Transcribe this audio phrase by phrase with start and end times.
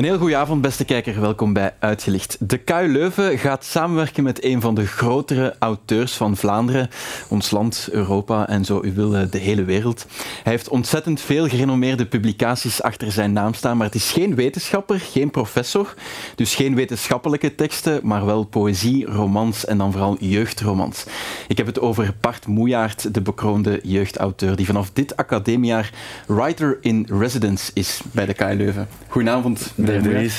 [0.00, 1.20] Een heel goede avond, beste kijker.
[1.20, 2.36] Welkom bij Uitgelicht.
[2.40, 6.90] De KU Leuven gaat samenwerken met een van de grotere auteurs van Vlaanderen,
[7.28, 10.06] ons land, Europa en zo u wil de hele wereld.
[10.42, 15.00] Hij heeft ontzettend veel gerenommeerde publicaties achter zijn naam staan, maar het is geen wetenschapper,
[15.00, 15.94] geen professor,
[16.34, 21.04] dus geen wetenschappelijke teksten, maar wel poëzie, romans en dan vooral jeugdromans.
[21.48, 25.92] Ik heb het over Bart Moejaert, de bekroonde jeugdauteur, die vanaf dit academiejaar
[26.26, 28.88] writer in residence is bij de KU Leuven.
[29.08, 29.72] Goedenavond.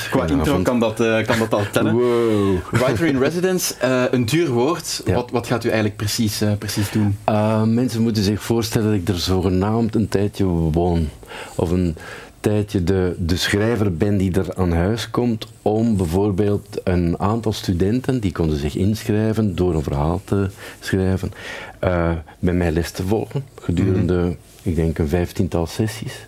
[0.09, 1.93] Qua intro kan dat, uh, kan dat al tellen.
[1.93, 2.57] Wow.
[2.71, 5.01] Writer in residence, uh, een duur woord.
[5.05, 5.13] Ja.
[5.13, 7.17] Wat, wat gaat u eigenlijk precies, uh, precies doen?
[7.73, 11.09] mensen moeten zich voorstellen dat ik er zogenaamd een tijdje woon.
[11.55, 11.95] Of een
[12.39, 18.19] tijdje de, de schrijver ben die er aan huis komt om bijvoorbeeld een aantal studenten,
[18.19, 20.49] die konden zich inschrijven door een verhaal te
[20.79, 21.31] schrijven,
[22.39, 24.37] bij mij les te volgen gedurende, mm -hmm.
[24.61, 26.25] ik denk, een vijftiental sessies.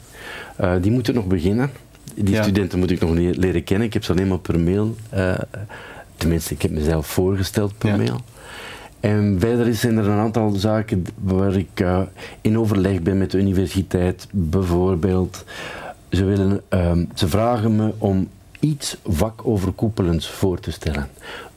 [0.81, 1.71] die moeten nog beginnen
[2.15, 3.87] die studenten moet ik nog leren kennen.
[3.87, 4.95] Ik heb ze alleen maar per mail.
[5.13, 5.33] Uh,
[6.15, 8.21] tenminste, ik heb mezelf voorgesteld per mail.
[8.99, 12.01] En verder zijn er een aantal zaken waar ik uh,
[12.41, 14.27] in overleg ben met de universiteit.
[14.31, 15.43] Bijvoorbeeld,
[16.09, 18.27] ze, willen, uh, ze vragen me om
[18.59, 21.09] iets vakoverkoepelends voor te stellen.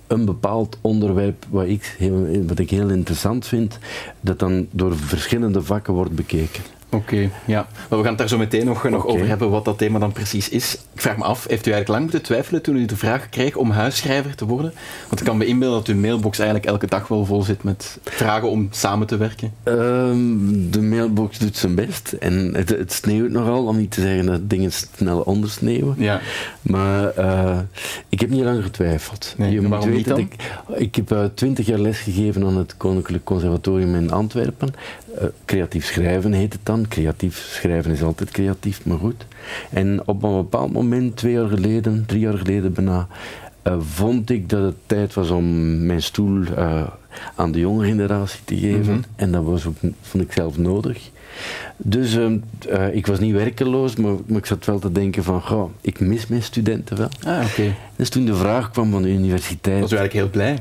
[0.07, 3.79] Een bepaald onderwerp wat ik, heel, wat ik heel interessant vind,
[4.21, 6.62] dat dan door verschillende vakken wordt bekeken.
[6.97, 7.66] Oké, ja.
[7.89, 10.12] Maar we gaan het daar zo meteen nog, nog over hebben wat dat thema dan
[10.12, 10.75] precies is.
[10.75, 13.56] Ik vraag me af, heeft u eigenlijk lang moeten twijfelen toen u de vraag kreeg
[13.56, 14.72] om huisschrijver te worden?
[15.08, 17.98] Want ik kan me inbeelden dat uw mailbox eigenlijk elke dag wel vol zit met
[18.05, 19.53] vragen om samen te werken.
[19.64, 24.27] Um, de mailbox doet zijn best en het, het, sneeuwt nogal, om niet te zeggen
[24.27, 25.94] dat dingen snel ondersneeuwen.
[25.98, 26.20] Ja.
[26.62, 27.58] Maar uh,
[28.08, 29.34] ik heb niet lang getwijfeld.
[29.36, 30.19] Nee, Je moet dan?
[30.19, 30.34] Ik,
[30.77, 34.75] ik heb uh, twintig jaar lesgegeven aan het Koninklijk Conservatorium in Antwerpen.
[35.22, 36.89] Uh, creatief schrijven heet het dan.
[36.89, 39.27] Creatief schrijven is altijd creatief, maar goed.
[39.70, 43.06] En op een bepaald moment, twee jaar geleden, drie jaar geleden bijna,
[43.78, 46.87] vond ik dat het tijd was om mijn stoel uh,
[47.34, 48.81] aan de jonge generatie te geven.
[48.81, 48.91] Mhm.
[48.91, 49.04] Mm -hmm.
[49.16, 51.10] En dat was ook, vond ik zelf nodig.
[51.77, 52.31] Dus uh,
[52.93, 56.27] ik was niet werkeloos, maar, maar, ik zat wel te denken van, goh, ik mis
[56.27, 57.09] mijn studenten wel.
[57.25, 57.47] Ah, oké.
[57.50, 57.75] Okay.
[57.97, 59.81] Dus toen de vraag kwam van de universiteit...
[59.81, 60.59] Was u eigenlijk heel blij?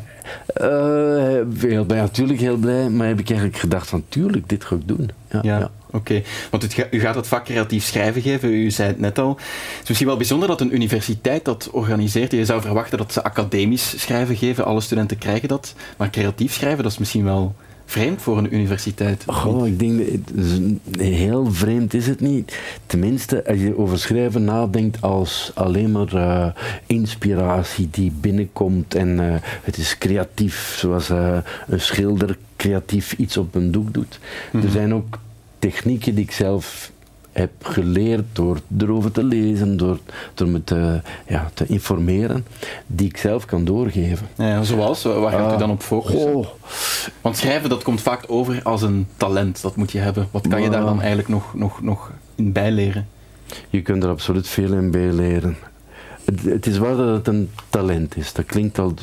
[0.62, 4.76] Uh, heel blij, natuurlijk heel blij, maar heb ik eigenlijk gedacht van, tuurlijk, dit ga
[4.76, 5.10] ik doen.
[5.32, 5.60] Ja, ja.
[5.60, 5.72] ja.
[5.96, 6.24] Oké, okay.
[6.52, 9.30] want het, u gaat het vak creatief schrijven geven, u zei het net al.
[9.30, 12.32] Het is misschien wel bijzonder dat een universiteit dat organiseert.
[12.32, 15.74] Je zou verwachten dat ze academisch schrijven geven, alle studenten krijgen dat.
[15.98, 17.56] Maar creatief schrijven, dat is misschien wel
[17.86, 19.24] vreemd voor een universiteit.
[19.28, 20.02] Goh, ik denk,
[20.98, 22.60] heel vreemd is het niet.
[22.86, 26.48] Tenminste, als je over schrijven nadenkt als alleen maar uh,
[26.86, 33.56] inspiratie die binnenkomt en uh, het is creatief, zoals uh, een schilder creatief iets op
[33.56, 34.20] een doek doet.
[34.20, 34.68] Mm -hmm.
[34.68, 35.20] Er zijn ook
[35.70, 36.92] technieken die ik zelf
[37.32, 40.00] heb geleerd door erover te lezen, door,
[40.34, 42.46] door me te, ja, te informeren,
[42.88, 44.28] die ik zelf kan doorgeven.
[44.36, 45.04] Ja, zoals?
[45.04, 46.36] Waar gaat u dan op focussen?
[46.36, 46.48] Oh.
[47.22, 50.28] Want schrijven dat komt vaak over als een talent, dat moet je hebben.
[50.32, 53.08] Wat kan je daar dan eigenlijk nog, nog, nog in bijleren?
[53.70, 55.58] Je kunt er absoluut veel in bijleren.
[56.26, 58.34] Het, het is waar dat het een talent is.
[58.34, 58.94] Dat klinkt al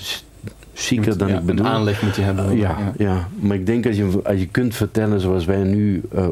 [0.82, 1.66] chiquer dan ja, ik bedoel.
[1.66, 2.56] Een aanleg moet je hebben.
[2.56, 3.28] Ja, ja, ja.
[3.40, 6.26] maar ik denk als je, als je kunt vertellen zoals wij nu uh,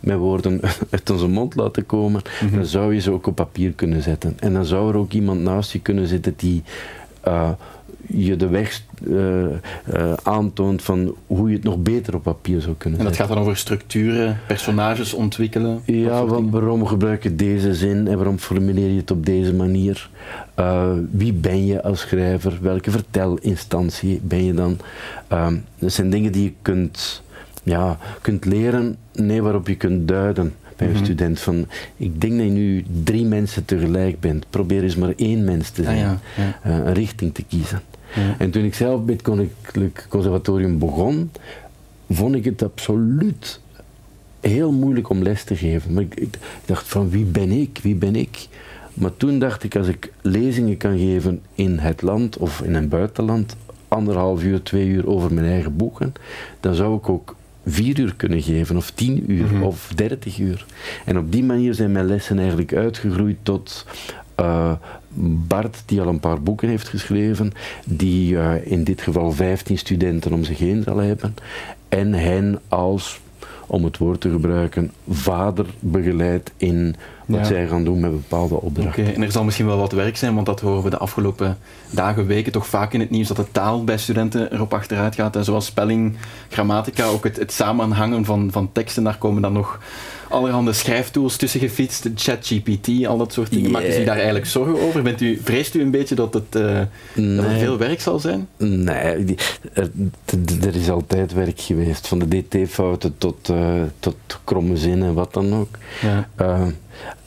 [0.00, 2.56] met woorden uit onze mond laten komen, mm -hmm.
[2.56, 4.36] dan zou je ze ook op papier kunnen zetten.
[4.38, 6.62] En dan zou er ook iemand naast je kunnen zitten die
[7.28, 7.50] uh,
[8.06, 8.82] je de weg
[10.22, 13.38] aantoont van hoe je het nog beter op papier zou kunnen En dat gaat dan
[13.38, 15.80] over structuren, personages ontwikkelen?
[15.84, 20.10] Ja, want waarom gebruik je deze zin en waarom formuleer je het op deze manier?
[20.58, 22.58] Uh, wie ben je als schrijver?
[22.60, 24.78] Welke vertelinstantie ben je dan?
[25.32, 25.48] Uh,
[25.78, 27.22] dat zijn dingen die je kunt,
[27.62, 31.04] ja, kunt leren, nee, waarop je kunt duiden bij een Mhm.
[31.04, 31.40] student.
[31.40, 31.66] Van,
[31.96, 34.46] ik denk dat je nu drie mensen tegelijk bent.
[34.50, 35.96] Probeer eens maar één mens te zijn.
[36.06, 36.70] Ah, ja, ja.
[36.70, 37.80] Uh, een richting te kiezen.
[38.14, 38.34] Ja.
[38.38, 41.30] En toen ik zelf bij het Koninklijk Conservatorium begon,
[42.10, 43.60] vond ik het absoluut
[44.40, 45.92] heel moeilijk om les te geven.
[45.92, 47.78] Maar ik, ik dacht van wie ben ik?
[47.82, 48.48] Wie ben ik?
[48.94, 52.88] Maar toen dacht ik, als ik lezingen kan geven in het land of in een
[52.88, 53.56] buitenland,
[53.88, 56.12] anderhalf uur, twee uur over mijn eigen boeken,
[56.60, 57.35] dan zou ik ook
[57.66, 59.62] vier uur kunnen geven, of tien uur, Mhm.
[59.62, 60.66] of dertig uur.
[61.04, 63.86] En op die manier zijn mijn lessen eigenlijk uitgegroeid tot
[64.40, 64.72] uh,
[65.48, 67.52] Bart, die al een paar boeken heeft geschreven,
[67.84, 71.34] die uh, in dit geval 15 studenten om zich heen zal hebben,
[71.88, 73.20] en hen als,
[73.66, 76.96] om het woord te gebruiken, vader begeleidt in
[77.26, 77.44] wat Ja.
[77.44, 79.04] zij gaan doen met bepaalde opdrachten.
[79.04, 81.58] Oké, en er zal misschien wel wat werk zijn, want dat horen we de afgelopen
[81.90, 85.36] dagen, weken toch vaak in het nieuws dat de taal bij studenten erop achteruit gaat.
[85.36, 86.16] En zoals spelling,
[86.48, 89.78] grammatica, ook het, het samenhangen van, van teksten, daar komen dan nog
[90.28, 93.70] allerhande schrijftools tussen gefietst, ChatGPT, al dat soort dingen.
[93.70, 95.02] Maakt u zich daar eigenlijk zorgen over?
[95.02, 96.80] Bent u, vreest u een beetje dat het uh,
[97.36, 98.48] dat veel werk zal zijn?
[98.56, 99.36] Nee, die,
[99.72, 99.90] er,
[100.60, 105.54] er, is altijd werk geweest, van de DT-fouten tot, uh, tot kromme zinnen, wat dan
[105.54, 105.68] ook.
[106.02, 106.28] Ja.
[106.40, 106.66] Uh,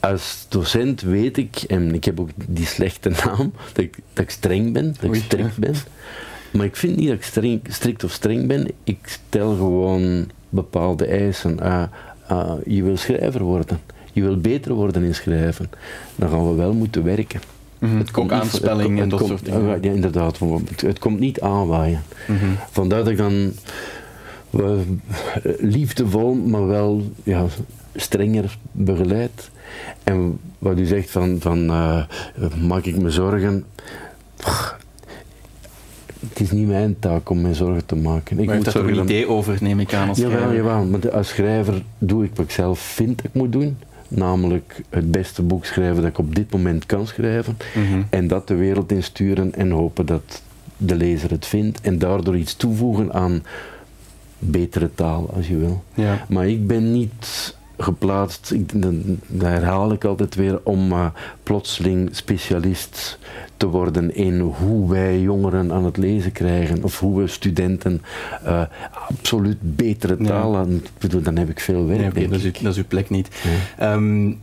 [0.00, 4.30] als docent weet ik, en ik heb ook die slechte naam, dat ik, dat ik
[4.30, 5.74] streng ben, dat ik strikt ben.
[6.50, 8.70] Maar ik vind niet dat ik streng, strikt of streng ben.
[8.84, 11.58] Ik stel gewoon bepaalde eisen.
[11.62, 11.82] Uh,
[12.32, 13.80] uh, je wil schrijver worden.
[14.12, 15.70] Je wil beter worden in schrijven.
[16.16, 17.40] Dan gaan we wel moeten werken.
[17.78, 17.98] Mm -hmm.
[17.98, 19.82] Het komt aanspelling en dat soort dingen.
[19.82, 20.38] Ja, inderdaad.
[20.38, 22.02] Het, het, komt niet aanwaaien.
[22.26, 22.56] Mm -hmm.
[22.70, 23.52] Vandaar dat ik dan
[24.50, 24.72] uh,
[25.58, 27.46] liefdevol, maar wel ja,
[27.94, 29.50] strenger begeleid.
[30.04, 32.04] En wat u zegt van, van uh,
[32.62, 33.64] maak ik me zorgen?
[36.28, 38.38] Het is niet mijn taak om mij zorgen te maken.
[38.38, 40.56] Ik maar moet daar een idee over, neem ik aan als jawel, schrijver?
[40.56, 43.76] Jawel, maar als schrijver doe ik wat ik zelf vind dat ik moet doen.
[44.08, 47.56] Namelijk het beste boek schrijven dat ik op dit moment kan schrijven.
[47.74, 48.06] Mm -hmm.
[48.10, 50.42] En dat de wereld insturen en hopen dat
[50.76, 51.80] de lezer het vindt.
[51.80, 53.42] En daardoor iets toevoegen aan
[54.38, 55.82] betere taal, als je wil.
[55.94, 56.26] Ja.
[56.28, 58.82] Maar ik ben niet geplaatst, ik,
[59.26, 61.06] dat herhaal ik altijd weer, om uh,
[61.42, 63.18] plotseling specialist
[63.56, 68.02] te worden in hoe wij jongeren aan het lezen krijgen of hoe we studenten
[68.46, 68.62] uh,
[69.08, 70.70] absoluut betere taal aan.
[70.70, 72.00] Ik bedoel, dan heb ik veel werk.
[72.00, 73.28] Nee, okay, dat, is uw, dat, is uw, plek niet.
[73.78, 73.92] Ja.
[73.92, 74.40] Um,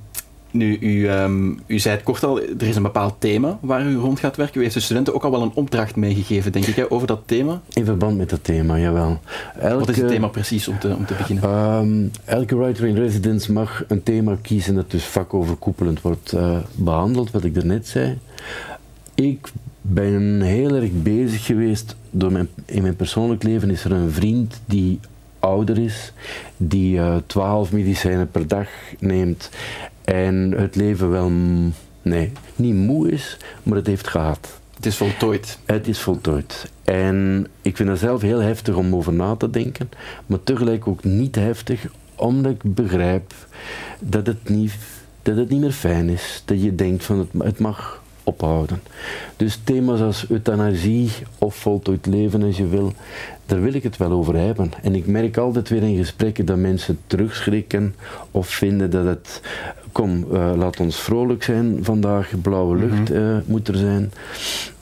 [0.51, 3.95] nu, u, um, u zei het kort al, er is een bepaald thema waar u
[3.95, 4.59] rond gaat werken.
[4.59, 7.21] U heeft de studenten ook al wel een opdracht meegegeven, denk ik, hè, over dat
[7.25, 7.61] thema?
[7.73, 9.19] In verband met dat thema, jawel.
[9.59, 11.49] Elke, Wat is het thema precies, om te, om te beginnen?
[11.49, 17.31] Um, elke writer in residence mag een thema kiezen dat dus vakoverkoepelend wordt uh, behandeld,
[17.31, 18.17] wat ik daarnet zei.
[19.15, 19.51] Ik
[19.81, 24.61] ben heel erg bezig geweest, door mijn, in mijn persoonlijk leven is er een vriend
[24.65, 24.99] die
[25.39, 26.13] ouder is,
[26.57, 28.67] die uh, 12 medicijnen per dag
[28.99, 29.49] neemt
[30.07, 31.31] en het leven wel,
[32.01, 34.59] nee, niet moe is, maar het heeft gehad.
[34.75, 35.59] Het is voltooid.
[35.65, 36.71] Het is voltooid.
[36.83, 39.89] En ik vind het zelf heel heftig om over na te denken,
[40.25, 43.33] maar tegelijk ook niet heftig, omdat ik begrijp
[43.99, 44.75] dat het niet,
[45.21, 46.41] dat het niet meer fijn is.
[46.45, 48.81] Dat je denkt van het, het mag ophouden.
[49.35, 52.93] Dus thema's als euthanasie of voltooid leven als je wil,
[53.45, 54.71] daar wil ik het wel over hebben.
[54.83, 57.95] En ik merk altijd weer in gesprekken dat mensen terugschrikken
[58.31, 59.41] of vinden dat het,
[59.91, 64.11] kom, uh, laat ons vrolijk zijn vandaag, blauwe lucht uh, moet er zijn.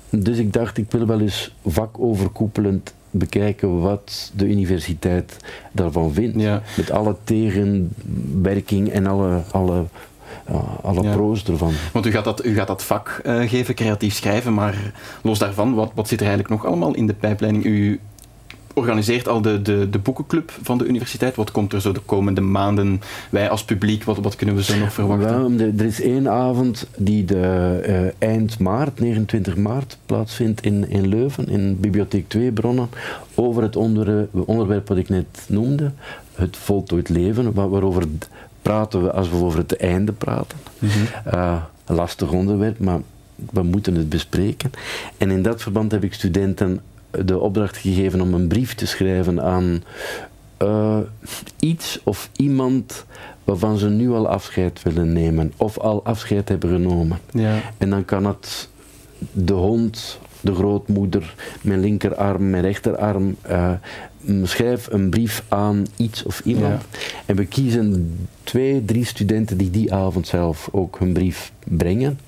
[0.09, 5.37] Dus ik dacht, ik wil wel eens vakoverkoepelend bekijken wat de universiteit
[5.71, 6.41] daarvan vindt.
[6.41, 6.61] Ja.
[6.77, 9.85] Met alle tegenwerking en alle, alle
[10.47, 11.11] ja, alle ja.
[11.11, 11.73] pro's ervan.
[11.93, 15.73] Want u gaat dat, u gaat dat vak uh, geven, creatief schrijven, maar los daarvan,
[15.73, 17.65] wat, wat zit er eigenlijk nog allemaal in de pijpleiding?
[17.65, 17.99] U
[18.75, 21.35] organiseert al de, de, de boekenclub van de universiteit.
[21.35, 23.01] Wat komt er zo de komende maanden?
[23.29, 25.57] Wij als publiek, wat, wat kunnen we zo nog verwachten?
[25.57, 31.07] Wel, er is één avond die de, uh, eind maart, 29 maart, plaatsvindt in, in
[31.07, 32.89] Leuven, in Bibliotheek 2 Bronnen,
[33.35, 35.91] over het onder, onderwerp wat ik net noemde,
[36.33, 38.03] het voltooid leven, waar, waarover
[38.65, 40.57] praten we als we over het einde praten.
[40.79, 41.33] Mm -hmm.
[41.33, 42.99] uh, een lastig onderwerp, maar
[43.51, 44.71] we moeten het bespreken.
[45.17, 46.81] En in dat verband heb ik studenten
[47.11, 49.83] de opdracht gegeven om een brief te schrijven aan
[50.61, 50.97] uh,
[51.59, 53.05] iets of iemand
[53.43, 57.19] waarvan ze nu al afscheid willen nemen of al afscheid hebben genomen.
[57.31, 57.59] Ja.
[57.77, 58.69] En dan kan het
[59.31, 63.35] de hond, de grootmoeder, mijn linkerarm, mijn rechterarm.
[63.49, 63.71] Uh,
[64.43, 66.81] schrijf een brief aan iets of iemand.
[66.91, 66.99] Ja.
[67.25, 72.19] En we kiezen twee, drie studenten die die avond zelf ook hun brief brengen.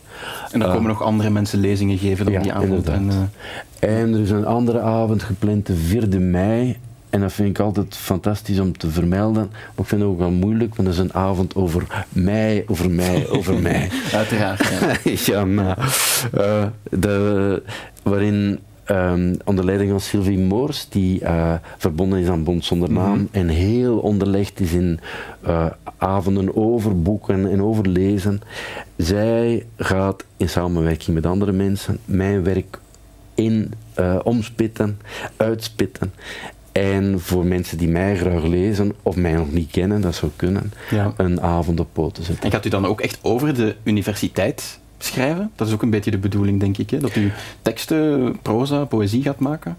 [0.52, 2.90] En dan komen uh, nog andere mensen lezingen geven op ja, die avond.
[2.90, 6.78] En, uh, en, er is een andere avond gepland, de 4e mei.
[7.10, 9.48] En dat vind ik altijd fantastisch om te vermelden.
[9.52, 12.92] Maar ik vind het ook wel moeilijk, want dat is een avond over mij, over
[12.92, 13.90] mij, over mij.
[14.14, 14.70] Uiteraard.
[15.04, 15.78] Ja, ja maar,
[16.38, 17.62] uh, de,
[18.04, 18.60] waarin
[18.92, 23.18] Um, onder leiding van Sylvie Moors, die uh, verbonden is aan Bond Zonder Naam mm
[23.18, 23.28] -hmm.
[23.32, 25.00] en heel onderlegd is in
[25.48, 25.66] uh,
[25.98, 28.42] avonden over boeken en over lezen.
[28.96, 32.80] Zij gaat in samenwerking met andere mensen mijn werk
[33.36, 35.00] in uh, omspitten,
[35.36, 36.14] uitspitten.
[36.72, 40.74] En voor mensen die mij graag lezen of mij nog niet kennen, dat zou kunnen,
[40.90, 41.14] ja.
[41.18, 42.44] een avond op poten zetten.
[42.44, 45.52] En gaat u dan ook echt over de universiteit schrijven?
[45.56, 46.90] Dat is ook een beetje de bedoeling, denk ik.
[46.90, 46.98] Hè?
[46.98, 49.78] Dat u teksten, proza, poëzie gaat maken?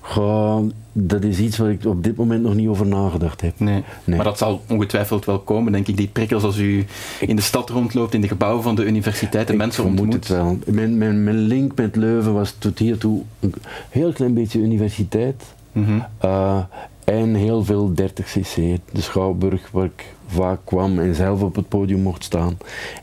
[0.00, 3.60] Goh, dat is iets waar ik op dit moment nog niet over nagedacht heb.
[3.60, 3.82] Nee.
[4.04, 4.16] nee.
[4.16, 5.96] Maar dat zal ongetwijfeld wel komen, denk ik.
[5.96, 6.84] Die prikkels als u
[7.20, 10.12] in de stad rondloopt, in de gebouwen van de universiteit en mensen ontmoet.
[10.12, 10.58] het wel.
[10.66, 13.54] Mijn, mijn, mijn link met Leuven was tot hiertoe een
[13.88, 15.42] heel klein beetje universiteit.
[15.72, 16.06] Mm -hmm.
[16.24, 16.58] uh,
[17.04, 18.54] en heel veel 30cc.
[18.92, 22.58] De Schouwburg waar ik vaak kwam en zelf op het podium mocht staan.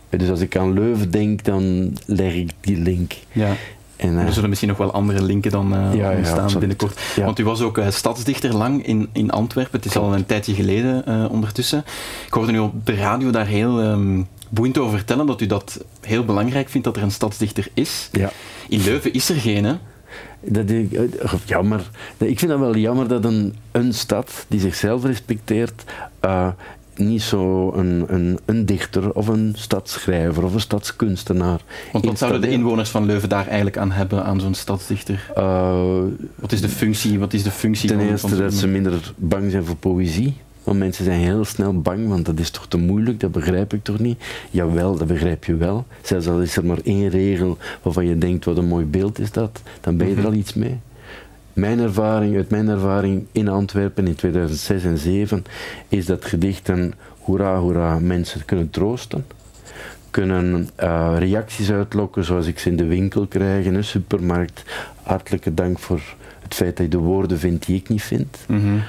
[0.10, 3.14] Dus als ik aan Leuven denk, dan leg ik die link.
[3.32, 3.56] Ja.
[3.96, 7.02] En, uh, er zullen misschien nog wel andere linken dan uh, ja, ontstaan ja, binnenkort.
[7.16, 7.26] Ja.
[7.26, 9.80] Want u was ook uh, stadsdichter lang in, in Antwerpen.
[9.80, 11.84] Het is al een tijdje geleden ondertussen.
[12.26, 15.86] Ik hoorde nu op de radio daar heel um, boeiend over vertellen dat u dat
[16.02, 18.10] heel belangrijk vindt dat er een stadsdichter is.
[18.12, 18.32] Ja.
[18.70, 19.74] In Leuven is er geen, hè?
[20.42, 21.00] Dat ik,
[21.46, 21.90] jammer.
[22.18, 25.84] Ik vind dat wel jammer dat een, een stad die zichzelf respecteert
[27.00, 31.62] niet zo een, een, een, dichter of een stadsschrijver of een stadskunstenaar.
[31.92, 35.32] Want wat zouden de inwoners van Leuven daar eigenlijk aan hebben, aan zo'n stadsdichter?
[35.38, 36.02] Uh,
[36.36, 37.20] wat is de functie?
[37.20, 40.38] Wat is de functie ten eerste dat ze minder bang zijn voor poëzie.
[40.70, 43.84] Want mensen zijn heel snel bang, want dat is toch te moeilijk, dat begrijp ik
[43.84, 44.24] toch niet?
[44.50, 45.86] Jawel, dat begrijp je wel.
[46.02, 49.32] Zelfs al is er maar één regel waarvan je denkt, wat een mooi beeld is
[49.32, 50.28] dat, dan ben je er mhm.
[50.28, 50.80] al iets mee.
[51.54, 55.44] Mijn ervaring, uit mijn ervaring in Antwerpen in 2006 en 2007
[55.88, 59.26] is dat gedichten hoera hoera mensen kunnen troosten.
[60.10, 64.64] Kunnen uh, reacties uitlokken zoals ik ze in de winkel krijg, in een supermarkt.
[65.04, 66.02] Hartelijke dank voor
[66.42, 68.38] het feit dat je de woorden vindt die ik niet vind.
[68.48, 68.82] Mm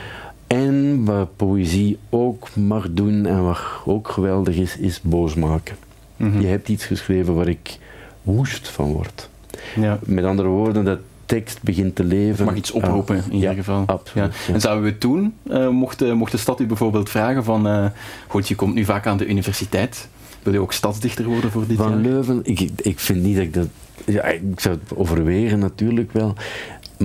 [0.56, 5.76] En wat poëzie ook mag doen en wat ook geweldig is, is boos maken.
[6.16, 7.78] Mm Je hebt iets geschreven waar ik
[8.22, 9.28] woest van word.
[9.76, 9.98] Ja.
[10.04, 12.44] Met andere woorden, dat tekst begint te leven.
[12.44, 13.82] Mag iets oproepen in ieder geval.
[13.86, 14.52] Absoluut, ja.
[14.54, 15.34] En zouden we het doen?
[15.50, 17.86] Uh, mocht, mocht, de stad u bijvoorbeeld vragen van, uh,
[18.26, 20.08] goed, je komt nu vaak aan de universiteit.
[20.42, 22.00] Wil je ook stadsdichter worden voor dit van jaar?
[22.00, 23.68] Van Leuven, ik, ik vind niet dat ik dat...
[24.06, 26.34] Ja, ik zou het overwegen natuurlijk wel.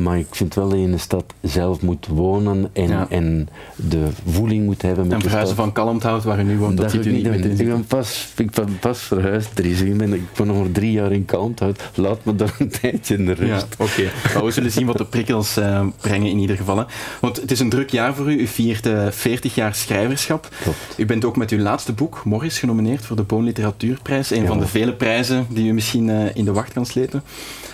[0.02, 4.08] Maar ik vind wel dat je in de stad zelf moet wonen en, en de
[4.26, 7.06] voeling moet hebben met en verhuizen van Kalmthout, waar u nu woont, dat, dat ziet
[7.06, 9.82] u niet meer Ik ben pas, ik ben pas verhuisd, Dries.
[9.82, 11.84] Ik ben, ik ben nog maar drie jaar in Kalmthout.
[11.96, 13.76] Laat me daar een tijdje in de rust.
[13.78, 14.44] Ja, Oké, okay.
[14.44, 16.78] we zullen zien wat de prikkels uh, brengen in ieder geval.
[16.78, 16.84] Hè.
[17.22, 18.40] Want het is een druk jaar voor u.
[18.40, 20.50] U viert uh, 40 jaar schrijverschap.
[20.62, 20.78] Klopt.
[20.98, 24.32] U bent ook met uw laatste boek, Morris, genomineerd voor de Boon Literatuurprijs.
[24.32, 24.48] Een ja.
[24.48, 27.24] van de vele prijzen die u misschien uh, in de wacht kan slepen.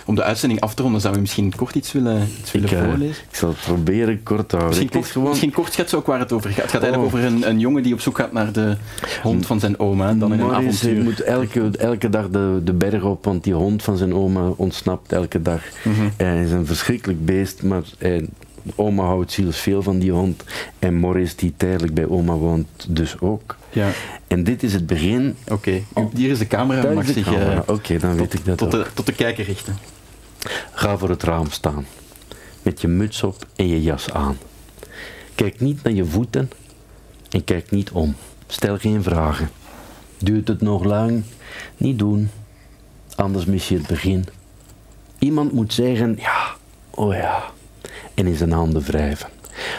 [0.06, 2.78] Om de uitzending af te ronden, zou u misschien kort iets willen, iets willen ik,
[2.84, 3.24] voorlezen?
[3.30, 4.78] Ik zal het proberen kort te houden.
[4.78, 6.62] Misschien, kort, misschien kort schetsen ook waar het over gaat.
[6.62, 7.18] Het gaat eigenlijk oh.
[7.18, 8.76] over een, een, jongen die op zoek gaat naar de
[9.22, 10.14] hond van zijn oma.
[10.14, 11.02] Dan in een avontuur.
[11.02, 15.12] moet elke, elke dag de, de berg op, want die hond van zijn oma ontsnapt
[15.12, 15.62] elke dag.
[15.84, 16.10] Mm -hmm.
[16.16, 18.28] Hij is een verschrikkelijk beest, maar hij,
[18.74, 20.44] oma houdt ziels veel van die hond.
[20.78, 23.56] En Morris, die tijdelijk bij oma woont, dus ook.
[23.70, 23.88] Ja.
[24.26, 25.36] En dit is het begin.
[25.48, 26.10] Oké, okay.
[26.14, 26.92] hier is de camera.
[26.92, 28.84] Mag zich uh, Oké, okay, dan tot, weet ik dat tot ook.
[28.84, 29.76] de, tot de kijker richten.
[30.72, 31.86] Ga voor het raam staan,
[32.62, 34.38] met je muts op en je jas aan.
[35.34, 36.50] Kijk niet naar je voeten
[37.30, 38.14] en kijk niet om.
[38.46, 39.50] Stel geen vragen.
[40.18, 41.22] Duurt het nog lang?
[41.76, 42.30] Niet doen,
[43.14, 44.26] anders mis je het begin.
[45.18, 46.56] Iemand moet zeggen ja,
[46.90, 47.42] oh ja,
[48.14, 49.28] en in zijn handen wrijven.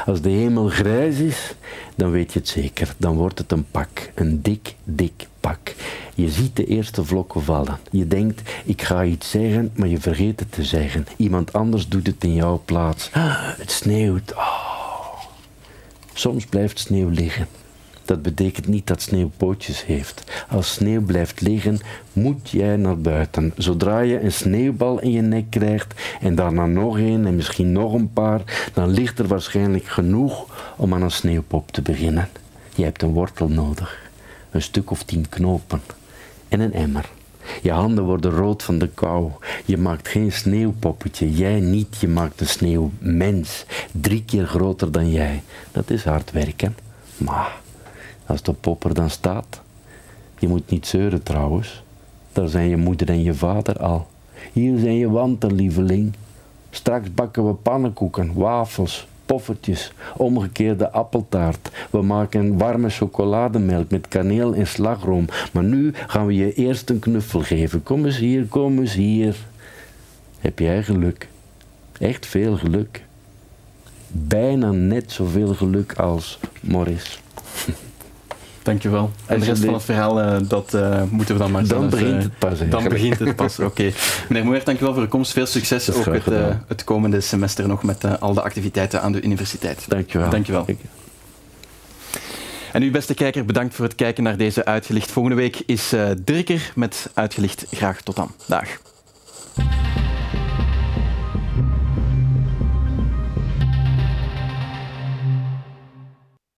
[0.06, 1.56] Als de hemel grijs is,
[1.96, 2.94] dan weet je het zeker.
[2.98, 5.76] Dan wordt het een pak, een dik, dik pak.
[6.16, 7.80] Je ziet de eerste vlokken vallen.
[7.92, 11.08] Je denkt, ik ga iets zeggen, maar je vergeet het te zeggen.
[11.18, 13.10] Iemand anders doet het in jouw plaats.
[13.58, 14.34] Het sneeuwt.
[14.34, 14.74] Oh.
[16.14, 17.48] Soms blijft sneeuw liggen.
[18.06, 20.24] Dat betekent niet dat sneeuw pootjes heeft.
[20.50, 21.80] Als sneeuw blijft liggen,
[22.14, 23.54] moet jij naar buiten.
[23.58, 27.94] Zodra je een sneeuwbal in je nek krijgt en daarna nog een en misschien nog
[27.94, 30.46] een paar, dan ligt er waarschijnlijk genoeg
[30.78, 32.30] om aan een sneeuwpop te beginnen.
[32.76, 34.03] Je hebt een wortel nodig,
[34.54, 35.82] een stuk of tien knopen
[36.48, 37.10] en een emmer.
[37.62, 39.32] Je handen worden rood van de kou.
[39.66, 41.32] Je maakt geen sneeuwpoppetje.
[41.32, 43.66] Jij niet, je maakt een sneeuwmens.
[43.92, 45.44] Drie keer groter dan jij.
[45.72, 46.76] Dat is hard werken.
[47.18, 47.56] Maar
[48.26, 49.62] als de pop er dan staat.
[50.40, 51.84] Je moet niet zeuren trouwens.
[52.32, 54.08] Daar zijn je moeder en je vader al.
[54.54, 56.14] Hier zijn je wanten, lieveling.
[56.70, 61.70] Straks bakken we pannenkoeken, wafels, poffertjes, omgekeerde appeltaart.
[61.92, 65.26] We maken warme chocolademelk met kaneel en slagroom.
[65.54, 67.84] Maar nu gaan we je eerst een knuffel geven.
[67.84, 69.36] Kom eens hier, kom eens hier.
[70.40, 71.28] Heb jij geluk?
[72.00, 73.04] Echt veel geluk.
[74.08, 77.22] Bijna net zoveel geluk als Morris.
[78.64, 79.12] Dankjewel.
[79.26, 81.92] En de rest van het verhaal, uh, dat uh, moeten we dan maar Dan zelf,
[81.92, 82.60] begint uh, het pas.
[82.70, 83.68] Dan begint het pas, oké.
[83.68, 83.94] Okay.
[84.30, 85.32] Meneer Moer, dankjewel voor de komst.
[85.32, 86.26] Veel succes ook het,
[86.68, 89.86] het komende semester nog met al de activiteiten aan de universiteit.
[89.88, 90.30] Dankjewel.
[90.30, 90.66] Dankjewel.
[92.72, 95.12] En u, beste kijker, bedankt voor het kijken naar deze Uitgelicht.
[95.12, 97.66] Volgende week is eh Dirker met Uitgelicht.
[97.72, 98.32] Graag tot dan.
[98.48, 98.68] Dag.